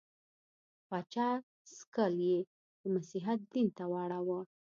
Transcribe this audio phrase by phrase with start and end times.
[0.87, 1.29] پاچا
[1.77, 2.39] سکل یې
[2.81, 4.39] د مسیحیت دین ته واړاوه.